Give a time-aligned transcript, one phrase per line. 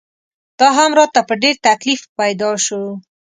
[0.59, 2.81] دا هم راته په ډېر تکلیف پیدا شو.